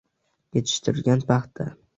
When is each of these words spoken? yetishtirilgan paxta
yetishtirilgan 0.57 1.23
paxta 1.31 1.71